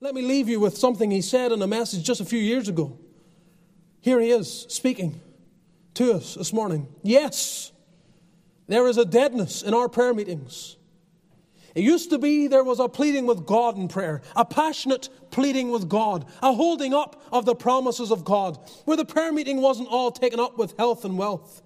[0.00, 2.68] Let me leave you with something he said in a message just a few years
[2.68, 2.98] ago.
[4.00, 5.20] Here he is speaking
[5.94, 6.86] to us this morning.
[7.02, 7.72] Yes,
[8.68, 10.76] there is a deadness in our prayer meetings.
[11.74, 15.70] It used to be there was a pleading with God in prayer, a passionate pleading
[15.70, 19.88] with God, a holding up of the promises of God, where the prayer meeting wasn't
[19.88, 21.62] all taken up with health and wealth.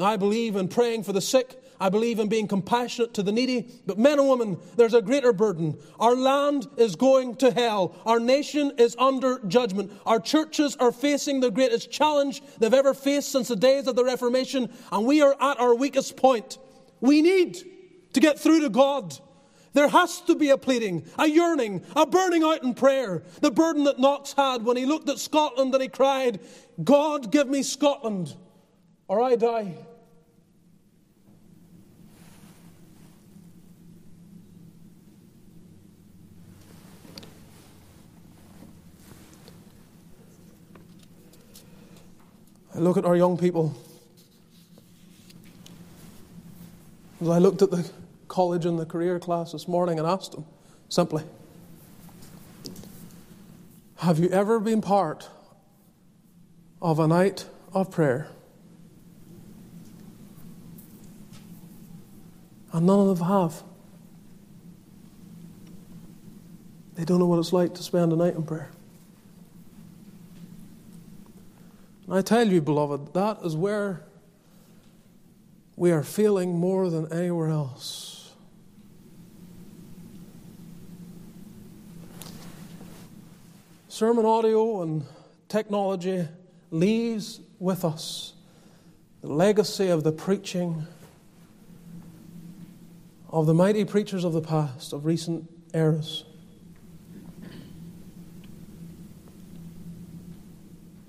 [0.00, 1.62] I believe in praying for the sick.
[1.80, 3.72] I believe in being compassionate to the needy.
[3.86, 5.78] But, men and women, there's a greater burden.
[5.98, 7.96] Our land is going to hell.
[8.04, 9.90] Our nation is under judgment.
[10.04, 14.04] Our churches are facing the greatest challenge they've ever faced since the days of the
[14.04, 16.58] Reformation, and we are at our weakest point.
[17.00, 17.58] We need
[18.12, 19.18] to get through to God.
[19.72, 23.22] There has to be a pleading, a yearning, a burning out in prayer.
[23.40, 26.40] The burden that Knox had when he looked at Scotland and he cried,
[26.82, 28.34] God, give me Scotland,
[29.06, 29.74] or I die.
[42.74, 43.74] I look at our young people.
[47.20, 47.90] As I looked at the
[48.28, 50.44] college and the career class this morning and asked them
[50.88, 51.24] simply,
[53.96, 55.28] Have you ever been part
[56.80, 58.28] of a night of prayer?
[62.72, 63.62] And none of them have.
[66.94, 68.70] They don't know what it's like to spend a night in prayer.
[71.99, 74.02] And I tell you, beloved, that is where
[75.76, 78.32] we are feeling more than anywhere else.
[83.88, 85.04] Sermon audio and
[85.48, 86.26] technology
[86.70, 88.32] leaves with us
[89.20, 90.86] the legacy of the preaching
[93.28, 96.24] of the mighty preachers of the past, of recent eras.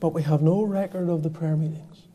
[0.02, 2.08] But we have no record of the prayer meetings.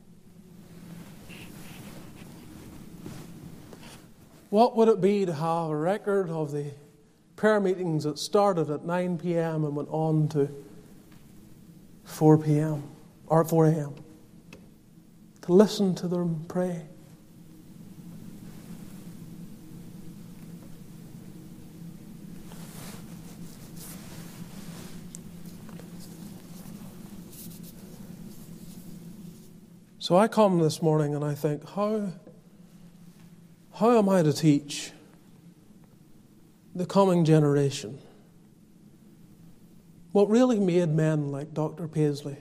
[4.51, 6.73] What would it be to have a record of the
[7.37, 9.65] prayer meetings that started at 9 p.m.
[9.65, 10.49] and went on to
[12.05, 12.83] 4 p.m.
[13.29, 13.95] or 4 a.m.?
[15.43, 16.87] To listen to them pray.
[30.07, 32.13] So I come this morning and I think, how,
[33.75, 34.93] how am I to teach
[36.77, 37.99] the coming generation
[40.13, 41.89] what really made men like Dr.
[41.89, 42.37] Paisley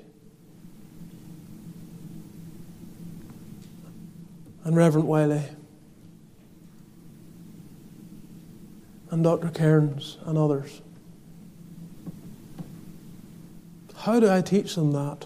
[4.64, 5.46] and Reverend Wiley
[9.10, 9.50] and Dr.
[9.50, 10.84] Cairns and others?
[13.96, 15.26] How do I teach them that?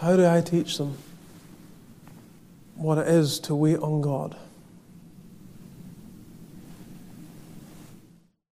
[0.00, 0.96] How do I teach them
[2.74, 4.34] what it is to wait on God?